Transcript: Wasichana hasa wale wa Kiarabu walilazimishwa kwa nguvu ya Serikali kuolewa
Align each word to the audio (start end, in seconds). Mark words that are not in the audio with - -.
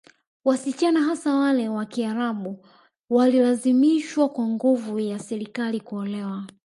Wasichana 0.43 1.01
hasa 1.03 1.35
wale 1.35 1.69
wa 1.69 1.85
Kiarabu 1.85 2.65
walilazimishwa 3.09 4.29
kwa 4.29 4.47
nguvu 4.47 4.99
ya 4.99 5.19
Serikali 5.19 5.79
kuolewa 5.79 6.47